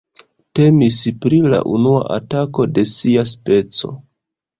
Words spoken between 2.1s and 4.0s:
atako de sia speco.